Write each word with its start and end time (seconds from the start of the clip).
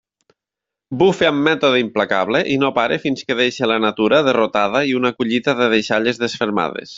Bufa 1.01 1.27
amb 1.31 1.43
mètode 1.47 1.81
implacable 1.83 2.41
i 2.53 2.55
no 2.63 2.71
para 2.77 2.97
fins 3.03 3.27
que 3.27 3.37
deixa 3.43 3.69
la 3.73 3.77
natura 3.85 4.23
derrotada 4.29 4.83
i 4.93 4.97
una 5.03 5.13
collita 5.21 5.57
de 5.61 5.69
deixalles 5.77 6.23
desfermades. 6.25 6.89